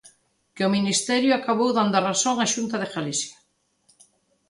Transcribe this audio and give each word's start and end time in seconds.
Que 0.55 0.63
o 0.67 0.73
Ministerio 0.77 1.31
acabou 1.35 1.69
dando 1.77 1.95
a 1.97 2.05
razón 2.09 2.35
á 2.43 2.45
Xunta 2.53 2.75
de 2.79 2.91
Galicia. 2.95 3.37